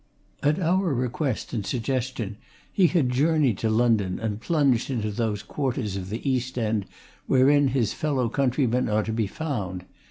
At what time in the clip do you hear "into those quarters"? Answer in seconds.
4.89-5.95